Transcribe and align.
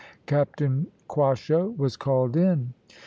Captain 0.25 0.87
Quasho 1.07 1.77
was 1.77 1.95
called 1.95 2.35
in. 2.35 2.73